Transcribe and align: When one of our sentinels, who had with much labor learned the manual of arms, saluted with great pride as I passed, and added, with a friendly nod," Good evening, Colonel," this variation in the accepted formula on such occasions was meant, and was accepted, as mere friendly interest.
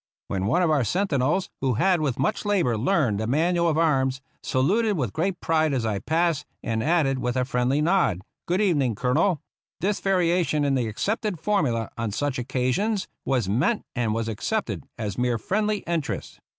When 0.29 0.47
one 0.47 0.63
of 0.63 0.71
our 0.71 0.83
sentinels, 0.83 1.51
who 1.61 1.75
had 1.75 2.01
with 2.01 2.17
much 2.17 2.43
labor 2.43 2.75
learned 2.75 3.19
the 3.19 3.27
manual 3.27 3.69
of 3.69 3.77
arms, 3.77 4.19
saluted 4.41 4.97
with 4.97 5.13
great 5.13 5.39
pride 5.41 5.75
as 5.75 5.85
I 5.85 5.99
passed, 5.99 6.43
and 6.63 6.81
added, 6.81 7.19
with 7.19 7.37
a 7.37 7.45
friendly 7.45 7.83
nod," 7.83 8.21
Good 8.47 8.61
evening, 8.61 8.95
Colonel," 8.95 9.41
this 9.79 9.99
variation 9.99 10.65
in 10.65 10.73
the 10.73 10.87
accepted 10.87 11.39
formula 11.39 11.91
on 11.99 12.09
such 12.09 12.39
occasions 12.39 13.07
was 13.25 13.47
meant, 13.47 13.83
and 13.95 14.11
was 14.11 14.27
accepted, 14.27 14.85
as 14.97 15.19
mere 15.19 15.37
friendly 15.37 15.83
interest. 15.85 16.39